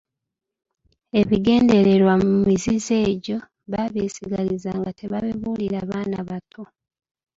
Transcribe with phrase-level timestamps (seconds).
[1.19, 3.37] Ebigendererwa mu mizizo egyo
[3.71, 6.63] baabyesigalizanga nga tebabibuulira baana bato.